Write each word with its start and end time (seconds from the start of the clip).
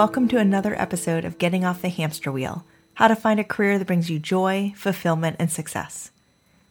welcome 0.00 0.28
to 0.28 0.38
another 0.38 0.74
episode 0.80 1.26
of 1.26 1.36
Getting 1.36 1.62
Off 1.62 1.82
the 1.82 1.90
Hamster 1.90 2.32
Wheel 2.32 2.64
How 2.94 3.06
to 3.06 3.14
Find 3.14 3.38
a 3.38 3.44
Career 3.44 3.78
That 3.78 3.84
Brings 3.84 4.08
You 4.08 4.18
Joy, 4.18 4.72
Fulfillment, 4.74 5.36
and 5.38 5.52
Success. 5.52 6.10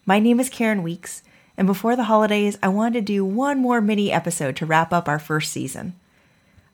My 0.04 0.18
name 0.18 0.40
is 0.40 0.50
Karen 0.50 0.82
Weeks, 0.82 1.22
and 1.56 1.68
before 1.68 1.96
the 1.96 2.06
holidays, 2.06 2.58
I 2.64 2.70
wanted 2.70 2.94
to 2.94 3.02
do 3.02 3.24
one 3.24 3.60
more 3.60 3.82
mini 3.82 4.12
episode 4.12 4.56
to 4.56 4.66
wrap 4.66 4.92
up 4.92 5.08
our 5.08 5.20
first 5.20 5.52
season. 5.52 5.94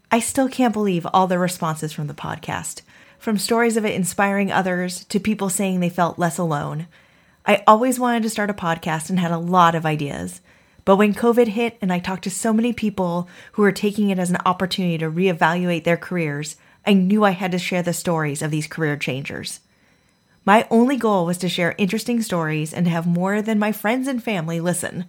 I 0.10 0.22
still 0.22 0.48
can't 0.48 0.72
believe 0.72 1.06
all 1.14 1.28
the 1.28 1.38
responses 1.38 1.92
from 1.92 2.08
the 2.08 2.14
podcast, 2.14 2.84
from 3.20 3.38
stories 3.38 3.76
of 3.76 3.84
it 3.84 3.94
inspiring 3.94 4.50
others 4.50 5.04
to 5.04 5.20
people 5.20 5.50
saying 5.50 5.82
they 5.82 5.90
felt 5.90 6.18
less 6.18 6.38
alone. 6.38 6.88
I 7.46 7.66
always 7.68 8.00
wanted 8.00 8.24
to 8.24 8.30
start 8.30 8.50
a 8.50 8.54
podcast 8.54 9.10
and 9.10 9.20
had 9.20 9.32
a 9.32 9.38
lot 9.38 9.76
of 9.76 9.86
ideas. 9.86 10.40
But 10.86 10.98
when 10.98 11.16
COVID 11.16 11.48
hit 11.48 11.78
and 11.82 11.92
I 11.92 12.00
talked 12.00 12.24
to 12.26 12.30
so 12.30 12.54
many 12.54 12.72
people 12.72 13.28
who 13.54 13.64
were 13.64 13.72
taking 13.72 14.12
it 14.12 14.20
as 14.20 14.30
an 14.30 14.38
opportunity 14.46 15.00
to 15.00 15.12
reevaluate 15.12 15.84
their 15.84 15.98
careers, 15.98 16.56
I 16.86 16.94
knew 16.94 17.24
I 17.24 17.32
had 17.32 17.52
to 17.52 17.58
share 17.58 17.82
the 17.82 17.92
stories 17.92 18.44
of 18.44 18.52
these 18.52 18.68
career 18.68 18.96
changers. 18.96 19.62
My 20.46 20.68
only 20.70 20.96
goal 20.96 21.26
was 21.26 21.40
to 21.40 21.50
share 21.50 21.74
interesting 21.80 22.22
stories 22.22 22.72
and 22.72 22.86
to 22.86 22.92
have 22.92 23.08
more 23.08 23.42
than 23.42 23.58
my 23.58 23.72
friends 23.72 24.08
and 24.08 24.24
family 24.24 24.60
listen. 24.60 25.06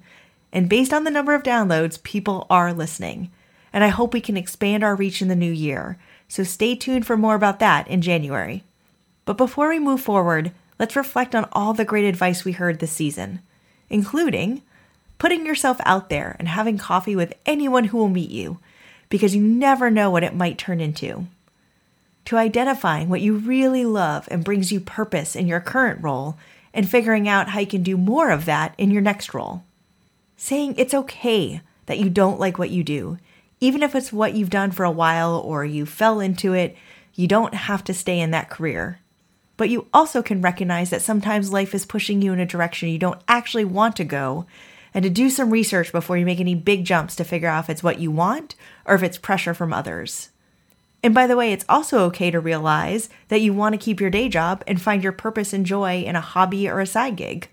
And 0.50 0.70
based 0.70 0.94
on 0.94 1.04
the 1.04 1.10
number 1.10 1.34
of 1.34 1.42
downloads, 1.42 2.02
people 2.02 2.46
are 2.48 2.72
listening. 2.72 3.30
And 3.70 3.84
I 3.84 3.88
hope 3.88 4.14
we 4.14 4.22
can 4.22 4.38
expand 4.38 4.82
our 4.82 4.96
reach 4.96 5.20
in 5.20 5.28
the 5.28 5.36
new 5.36 5.52
year. 5.52 5.98
So 6.26 6.42
stay 6.42 6.74
tuned 6.74 7.06
for 7.06 7.18
more 7.18 7.34
about 7.34 7.58
that 7.58 7.86
in 7.86 8.00
January. 8.00 8.64
But 9.26 9.36
before 9.36 9.68
we 9.68 9.78
move 9.78 10.00
forward, 10.00 10.52
let's 10.78 10.96
reflect 10.96 11.34
on 11.34 11.46
all 11.52 11.74
the 11.74 11.84
great 11.84 12.06
advice 12.06 12.46
we 12.46 12.52
heard 12.52 12.78
this 12.78 12.92
season, 12.92 13.40
including 13.90 14.62
putting 15.18 15.46
yourself 15.46 15.78
out 15.84 16.08
there 16.08 16.36
and 16.38 16.48
having 16.48 16.78
coffee 16.78 17.16
with 17.16 17.34
anyone 17.44 17.84
who 17.84 17.98
will 17.98 18.08
meet 18.08 18.30
you, 18.30 18.58
because 19.08 19.34
you 19.34 19.42
never 19.42 19.90
know 19.90 20.10
what 20.10 20.24
it 20.24 20.34
might 20.34 20.58
turn 20.58 20.80
into. 20.80 21.26
To 22.26 22.36
identifying 22.36 23.08
what 23.08 23.20
you 23.20 23.36
really 23.36 23.84
love 23.84 24.26
and 24.30 24.44
brings 24.44 24.72
you 24.72 24.80
purpose 24.80 25.36
in 25.36 25.46
your 25.46 25.60
current 25.60 26.02
role, 26.02 26.36
and 26.74 26.88
figuring 26.88 27.26
out 27.28 27.48
how 27.48 27.60
you 27.60 27.66
can 27.66 27.82
do 27.82 27.96
more 27.96 28.30
of 28.30 28.44
that 28.44 28.74
in 28.76 28.90
your 28.90 29.00
next 29.00 29.32
role. 29.32 29.62
Saying 30.36 30.74
it's 30.76 30.92
okay 30.92 31.62
that 31.86 31.98
you 31.98 32.10
don't 32.10 32.40
like 32.40 32.58
what 32.58 32.70
you 32.70 32.84
do, 32.84 33.16
even 33.60 33.82
if 33.82 33.94
it's 33.94 34.12
what 34.12 34.34
you've 34.34 34.50
done 34.50 34.70
for 34.70 34.84
a 34.84 34.90
while 34.90 35.36
or 35.36 35.64
you 35.64 35.86
fell 35.86 36.20
into 36.20 36.52
it, 36.52 36.76
you 37.14 37.26
don't 37.26 37.54
have 37.54 37.82
to 37.84 37.94
stay 37.94 38.20
in 38.20 38.30
that 38.32 38.50
career. 38.50 38.98
But 39.56 39.70
you 39.70 39.86
also 39.94 40.20
can 40.20 40.42
recognize 40.42 40.90
that 40.90 41.00
sometimes 41.00 41.50
life 41.50 41.74
is 41.74 41.86
pushing 41.86 42.20
you 42.20 42.34
in 42.34 42.40
a 42.40 42.44
direction 42.44 42.90
you 42.90 42.98
don't 42.98 43.22
actually 43.26 43.64
want 43.64 43.96
to 43.96 44.04
go 44.04 44.44
and 44.96 45.02
to 45.02 45.10
do 45.10 45.28
some 45.28 45.50
research 45.50 45.92
before 45.92 46.16
you 46.16 46.24
make 46.24 46.40
any 46.40 46.54
big 46.54 46.86
jumps 46.86 47.14
to 47.14 47.22
figure 47.22 47.50
out 47.50 47.64
if 47.64 47.70
it's 47.70 47.82
what 47.82 48.00
you 48.00 48.10
want 48.10 48.54
or 48.86 48.94
if 48.94 49.02
it's 49.02 49.18
pressure 49.18 49.52
from 49.52 49.70
others. 49.70 50.30
And 51.02 51.14
by 51.14 51.26
the 51.26 51.36
way, 51.36 51.52
it's 51.52 51.66
also 51.68 52.00
okay 52.06 52.30
to 52.30 52.40
realize 52.40 53.10
that 53.28 53.42
you 53.42 53.52
want 53.52 53.74
to 53.74 53.78
keep 53.78 54.00
your 54.00 54.08
day 54.08 54.30
job 54.30 54.64
and 54.66 54.80
find 54.80 55.02
your 55.02 55.12
purpose 55.12 55.52
and 55.52 55.66
joy 55.66 56.00
in 56.00 56.16
a 56.16 56.22
hobby 56.22 56.66
or 56.66 56.80
a 56.80 56.86
side 56.86 57.16
gig. 57.16 57.50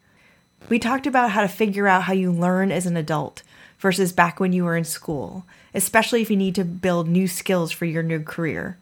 We 0.70 0.80
talked 0.80 1.06
about 1.06 1.32
how 1.32 1.42
to 1.42 1.50
figure 1.50 1.86
out 1.86 2.04
how 2.04 2.14
you 2.14 2.32
learn 2.32 2.72
as 2.72 2.86
an 2.86 2.96
adult 2.96 3.44
versus 3.78 4.14
back 4.14 4.40
when 4.40 4.54
you 4.54 4.64
were 4.64 4.78
in 4.78 4.86
school, 4.86 5.46
especially 5.74 6.22
if 6.22 6.32
you 6.32 6.38
need 6.38 6.56
to 6.56 6.64
build 6.64 7.10
new 7.10 7.28
skills 7.28 7.74
for 7.74 7.84
your 7.84 8.04
new 8.04 8.22
career. 8.22 8.78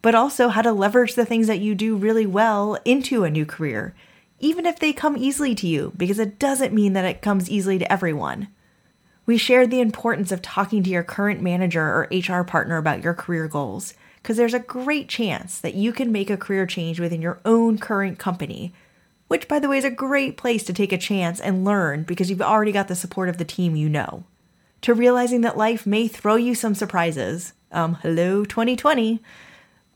But 0.00 0.14
also 0.14 0.48
how 0.48 0.62
to 0.62 0.72
leverage 0.72 1.14
the 1.14 1.26
things 1.26 1.46
that 1.46 1.60
you 1.60 1.74
do 1.74 1.94
really 1.94 2.24
well 2.24 2.78
into 2.86 3.24
a 3.24 3.30
new 3.30 3.44
career 3.44 3.94
even 4.42 4.66
if 4.66 4.80
they 4.80 4.92
come 4.92 5.16
easily 5.16 5.54
to 5.54 5.68
you, 5.68 5.92
because 5.96 6.18
it 6.18 6.38
doesn't 6.38 6.74
mean 6.74 6.92
that 6.94 7.04
it 7.04 7.22
comes 7.22 7.48
easily 7.48 7.78
to 7.78 7.90
everyone. 7.90 8.48
We 9.24 9.38
shared 9.38 9.70
the 9.70 9.80
importance 9.80 10.32
of 10.32 10.42
talking 10.42 10.82
to 10.82 10.90
your 10.90 11.04
current 11.04 11.40
manager 11.40 11.80
or 11.80 12.08
HR 12.10 12.42
partner 12.42 12.76
about 12.76 13.04
your 13.04 13.14
career 13.14 13.46
goals, 13.46 13.94
because 14.16 14.36
there's 14.36 14.52
a 14.52 14.58
great 14.58 15.08
chance 15.08 15.60
that 15.60 15.74
you 15.74 15.92
can 15.92 16.10
make 16.10 16.28
a 16.28 16.36
career 16.36 16.66
change 16.66 16.98
within 16.98 17.22
your 17.22 17.40
own 17.44 17.78
current 17.78 18.18
company, 18.18 18.74
which, 19.28 19.46
by 19.46 19.60
the 19.60 19.68
way, 19.68 19.78
is 19.78 19.84
a 19.84 19.90
great 19.90 20.36
place 20.36 20.64
to 20.64 20.72
take 20.72 20.92
a 20.92 20.98
chance 20.98 21.40
and 21.40 21.64
learn 21.64 22.02
because 22.02 22.28
you've 22.28 22.42
already 22.42 22.72
got 22.72 22.88
the 22.88 22.96
support 22.96 23.28
of 23.28 23.38
the 23.38 23.44
team 23.44 23.76
you 23.76 23.88
know. 23.88 24.24
To 24.82 24.92
realizing 24.92 25.42
that 25.42 25.56
life 25.56 25.86
may 25.86 26.08
throw 26.08 26.34
you 26.34 26.56
some 26.56 26.74
surprises. 26.74 27.52
Um, 27.70 27.94
hello, 28.02 28.44
2020. 28.44 29.20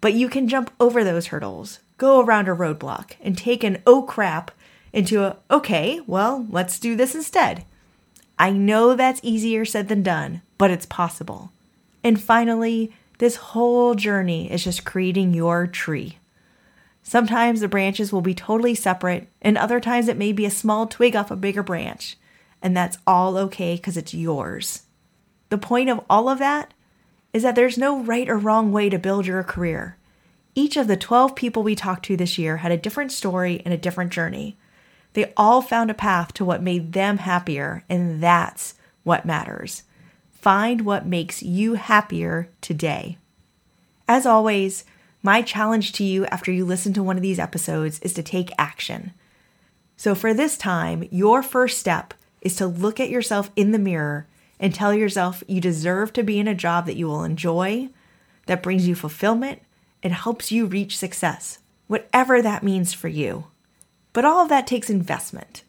But 0.00 0.15
you 0.15 0.28
can 0.28 0.47
jump 0.47 0.71
over 0.78 1.03
those 1.03 1.26
hurdles 1.26 1.81
go 1.99 2.21
around 2.21 2.49
a 2.49 2.53
roadblock 2.53 3.12
and 3.21 3.37
take 3.37 3.65
an 3.65 3.83
oh 3.87 4.03
crap 4.03 4.51
into 4.93 5.23
a 5.23 5.37
okay, 5.51 6.01
well, 6.07 6.47
let's 6.51 6.79
do 6.79 6.97
this 6.97 7.15
instead. 7.15 7.65
I 8.39 8.51
know 8.51 8.95
that's 8.95 9.21
easier 9.23 9.65
said 9.65 9.89
than 9.89 10.03
done, 10.03 10.43
but 10.59 10.71
it's 10.71 10.87
possible. 10.87 11.53
And 12.05 12.21
finally, 12.21 12.93
this 13.19 13.37
whole 13.37 13.95
journey 13.95 14.51
is 14.51 14.65
just 14.65 14.84
creating 14.84 15.33
your 15.33 15.67
tree. 15.67 16.19
Sometimes 17.03 17.61
the 17.61 17.69
branches 17.69 18.13
will 18.13 18.21
be 18.21 18.34
totally 18.34 18.75
separate, 18.75 19.28
and 19.41 19.57
other 19.57 19.81
times 19.81 20.09
it 20.09 20.17
may 20.17 20.33
be 20.33 20.45
a 20.45 20.51
small 20.51 20.87
twig 20.87 21.15
off 21.15 21.31
a 21.31 21.37
bigger 21.37 21.63
branch. 21.63 22.17
And 22.61 22.77
that's 22.77 22.99
all 23.07 23.39
okay 23.39 23.77
because 23.77 23.97
it's 23.97 24.13
yours. 24.13 24.83
The 25.49 25.59
point 25.59 25.89
of 25.89 26.01
all 26.11 26.28
of 26.28 26.39
that 26.41 26.75
is 27.33 27.43
that 27.43 27.55
there's 27.55 27.78
no 27.78 28.03
right 28.03 28.28
or 28.28 28.37
wrong 28.37 28.73
way 28.73 28.89
to 28.89 28.99
build 28.99 29.27
your 29.27 29.43
career. 29.45 29.97
Each 30.59 30.78
of 30.78 30.87
the 30.89 30.97
12 30.97 31.37
people 31.37 31.62
we 31.62 31.75
talked 31.75 32.06
to 32.06 32.17
this 32.17 32.39
year 32.39 32.56
had 32.56 32.72
a 32.72 32.78
different 32.78 33.12
story 33.12 33.61
and 33.67 33.75
a 33.75 33.78
different 33.78 34.11
journey. 34.11 34.56
They 35.12 35.34
all 35.37 35.61
found 35.61 35.91
a 35.91 35.94
path 35.94 36.33
to 36.34 36.47
what 36.47 36.62
made 36.62 36.94
them 36.94 37.19
happier, 37.19 37.84
and 37.91 38.22
that's 38.22 38.72
what 39.05 39.27
matters. 39.27 39.83
Find 40.33 40.81
what 40.81 41.05
makes 41.05 41.43
you 41.43 41.75
happier 41.75 42.49
today. 42.62 43.19
As 44.09 44.25
always, 44.25 44.87
my 45.22 45.43
challenge 45.43 45.93
to 45.93 46.05
you 46.05 46.25
after 46.27 46.50
you 46.50 46.65
listen 46.65 46.95
to 46.95 47.03
one 47.03 47.16
of 47.16 47.22
these 47.22 47.39
episodes 47.39 47.99
is 47.99 48.15
to 48.15 48.22
take 48.22 48.50
action. 48.56 49.12
So, 49.99 50.15
for 50.15 50.33
this 50.33 50.56
time, 50.56 51.06
your 51.11 51.43
first 51.43 51.78
step 51.78 52.15
is 52.41 52.56
to 52.56 52.66
look 52.66 52.99
at 52.99 53.11
yourself 53.11 53.50
in 53.56 53.72
the 53.72 53.78
mirror 53.78 54.27
and 54.59 54.75
tell 54.75 54.95
yourself 54.95 55.45
you 55.47 55.61
deserve 55.61 56.15
to 56.15 56.22
be 56.22 56.39
in 56.39 56.49
a 56.49 56.55
job 56.55 56.87
that 56.87 56.97
you 56.97 57.09
will 57.09 57.25
enjoy, 57.25 57.91
that 58.47 58.62
brings 58.62 58.89
you 58.89 58.95
fulfillment, 58.95 59.61
it 60.03 60.12
helps 60.12 60.53
you 60.53 60.67
reach 60.67 60.97
success, 60.97 61.59
whatever 61.87 62.41
that 62.43 62.62
means 62.62 62.93
for 62.93 63.09
you. 63.09 63.47
But 64.12 64.25
all 64.25 64.43
of 64.43 64.49
that 64.49 64.67
takes 64.67 64.91
investment 64.91 65.62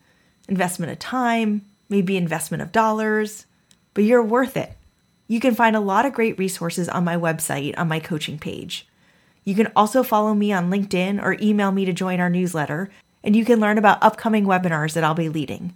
investment 0.49 0.89
of 0.91 0.99
time, 0.99 1.65
maybe 1.89 2.15
investment 2.15 2.61
of 2.61 2.71
dollars, 2.71 3.45
but 3.93 4.05
you're 4.05 4.23
worth 4.23 4.55
it. 4.55 4.77
You 5.27 5.41
can 5.41 5.55
find 5.55 5.75
a 5.75 5.81
lot 5.81 6.05
of 6.05 6.13
great 6.13 6.39
resources 6.39 6.87
on 6.87 7.03
my 7.03 7.17
website 7.17 7.77
on 7.77 7.89
my 7.89 7.99
coaching 7.99 8.39
page. 8.39 8.87
You 9.43 9.55
can 9.55 9.71
also 9.75 10.03
follow 10.03 10.33
me 10.33 10.53
on 10.53 10.69
LinkedIn 10.69 11.21
or 11.21 11.37
email 11.41 11.71
me 11.71 11.83
to 11.85 11.93
join 11.93 12.19
our 12.19 12.29
newsletter, 12.29 12.89
and 13.23 13.35
you 13.35 13.43
can 13.43 13.59
learn 13.59 13.77
about 13.77 14.01
upcoming 14.01 14.45
webinars 14.45 14.93
that 14.93 15.03
I'll 15.03 15.13
be 15.13 15.29
leading. 15.29 15.73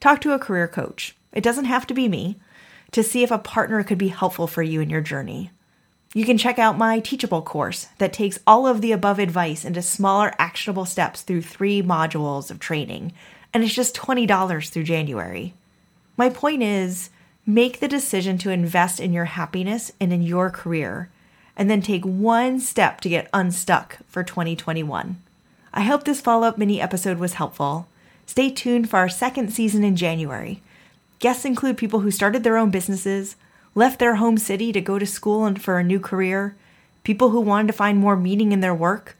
Talk 0.00 0.20
to 0.22 0.32
a 0.32 0.38
career 0.38 0.68
coach. 0.68 1.14
It 1.32 1.44
doesn't 1.44 1.64
have 1.66 1.86
to 1.88 1.94
be 1.94 2.08
me 2.08 2.36
to 2.92 3.02
see 3.02 3.22
if 3.22 3.30
a 3.30 3.38
partner 3.38 3.82
could 3.82 3.98
be 3.98 4.08
helpful 4.08 4.46
for 4.46 4.62
you 4.62 4.80
in 4.80 4.88
your 4.88 5.00
journey. 5.00 5.50
You 6.16 6.24
can 6.24 6.38
check 6.38 6.58
out 6.58 6.78
my 6.78 6.98
Teachable 6.98 7.42
course 7.42 7.88
that 7.98 8.14
takes 8.14 8.38
all 8.46 8.66
of 8.66 8.80
the 8.80 8.90
above 8.90 9.18
advice 9.18 9.66
into 9.66 9.82
smaller, 9.82 10.32
actionable 10.38 10.86
steps 10.86 11.20
through 11.20 11.42
three 11.42 11.82
modules 11.82 12.50
of 12.50 12.58
training, 12.58 13.12
and 13.52 13.62
it's 13.62 13.74
just 13.74 13.94
$20 13.94 14.70
through 14.70 14.84
January. 14.84 15.52
My 16.16 16.30
point 16.30 16.62
is 16.62 17.10
make 17.44 17.80
the 17.80 17.86
decision 17.86 18.38
to 18.38 18.50
invest 18.50 18.98
in 18.98 19.12
your 19.12 19.26
happiness 19.26 19.92
and 20.00 20.10
in 20.10 20.22
your 20.22 20.48
career, 20.48 21.10
and 21.54 21.68
then 21.68 21.82
take 21.82 22.06
one 22.06 22.60
step 22.60 23.02
to 23.02 23.10
get 23.10 23.28
unstuck 23.34 23.98
for 24.08 24.24
2021. 24.24 25.20
I 25.74 25.82
hope 25.82 26.04
this 26.04 26.22
follow 26.22 26.48
up 26.48 26.56
mini 26.56 26.80
episode 26.80 27.18
was 27.18 27.34
helpful. 27.34 27.88
Stay 28.24 28.48
tuned 28.48 28.88
for 28.88 28.96
our 28.96 29.10
second 29.10 29.52
season 29.52 29.84
in 29.84 29.96
January. 29.96 30.62
Guests 31.18 31.44
include 31.44 31.76
people 31.76 32.00
who 32.00 32.10
started 32.10 32.42
their 32.42 32.56
own 32.56 32.70
businesses 32.70 33.36
left 33.76 34.00
their 34.00 34.16
home 34.16 34.38
city 34.38 34.72
to 34.72 34.80
go 34.80 34.98
to 34.98 35.06
school 35.06 35.44
and 35.44 35.62
for 35.62 35.78
a 35.78 35.84
new 35.84 36.00
career, 36.00 36.56
people 37.04 37.30
who 37.30 37.40
wanted 37.40 37.68
to 37.68 37.72
find 37.72 37.98
more 37.98 38.16
meaning 38.16 38.50
in 38.50 38.60
their 38.60 38.74
work, 38.74 39.16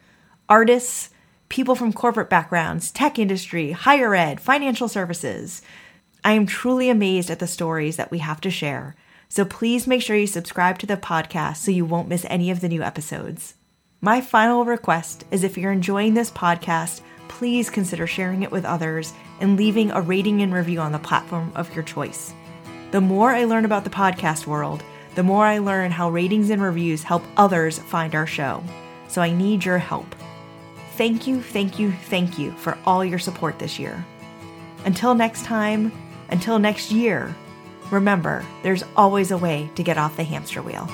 artists, 0.49 1.11
people 1.49 1.76
from 1.76 1.93
corporate 1.93 2.31
backgrounds, 2.31 2.91
tech 2.91 3.19
industry, 3.19 3.73
higher 3.73 4.14
ed, 4.14 4.41
financial 4.41 4.88
services. 4.88 5.62
I 6.25 6.32
am 6.32 6.47
truly 6.47 6.88
amazed 6.88 7.31
at 7.31 7.38
the 7.38 7.47
stories 7.47 7.97
that 7.97 8.11
we 8.11 8.19
have 8.19 8.41
to 8.41 8.50
share. 8.50 8.97
So 9.29 9.44
please 9.44 9.87
make 9.87 10.03
sure 10.03 10.17
you 10.17 10.26
subscribe 10.26 10.79
to 10.79 10.87
the 10.87 10.97
podcast 10.97 11.58
so 11.58 11.70
you 11.70 11.85
won't 11.85 12.08
miss 12.08 12.25
any 12.29 12.50
of 12.50 12.61
the 12.61 12.69
new 12.69 12.82
episodes. 12.82 13.55
My 14.00 14.20
final 14.23 14.64
request 14.64 15.25
is 15.31 15.44
if 15.44 15.58
you're 15.58 15.70
enjoying 15.70 16.14
this 16.14 16.31
podcast, 16.31 17.03
please 17.29 17.69
consider 17.69 18.06
sharing 18.06 18.43
it 18.43 18.50
with 18.50 18.64
others 18.64 19.12
and 19.41 19.56
leaving 19.56 19.91
a 19.91 20.00
rating 20.00 20.41
and 20.41 20.55
review 20.55 20.81
on 20.81 20.93
the 20.93 20.99
platform 20.99 21.53
of 21.55 21.73
your 21.75 21.85
choice. 21.85 22.32
The 22.90 23.00
more 23.00 23.32
I 23.32 23.44
learn 23.44 23.64
about 23.64 23.84
the 23.84 23.90
podcast 23.90 24.46
world, 24.46 24.82
the 25.16 25.22
more 25.22 25.44
I 25.44 25.58
learn 25.58 25.90
how 25.90 26.10
ratings 26.10 26.50
and 26.50 26.62
reviews 26.62 27.02
help 27.02 27.24
others 27.36 27.78
find 27.78 28.14
our 28.14 28.26
show. 28.26 28.62
So 29.08 29.22
I 29.22 29.30
need 29.30 29.64
your 29.64 29.78
help. 29.78 30.14
Thank 30.96 31.26
you, 31.26 31.42
thank 31.42 31.78
you, 31.78 31.92
thank 31.92 32.38
you 32.38 32.52
for 32.52 32.78
all 32.86 33.04
your 33.04 33.18
support 33.18 33.58
this 33.58 33.78
year. 33.78 34.04
Until 34.84 35.14
next 35.14 35.44
time, 35.44 35.92
until 36.30 36.58
next 36.58 36.92
year, 36.92 37.34
remember 37.90 38.44
there's 38.62 38.84
always 38.96 39.30
a 39.30 39.38
way 39.38 39.70
to 39.74 39.82
get 39.82 39.98
off 39.98 40.16
the 40.16 40.24
hamster 40.24 40.62
wheel. 40.62 40.88